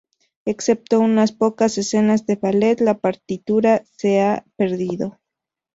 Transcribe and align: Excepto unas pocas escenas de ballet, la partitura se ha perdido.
Excepto 0.45 0.99
unas 0.99 1.31
pocas 1.31 1.77
escenas 1.77 2.25
de 2.25 2.35
ballet, 2.35 2.81
la 2.81 2.97
partitura 2.97 3.83
se 3.95 4.19
ha 4.21 4.45
perdido. 4.55 5.19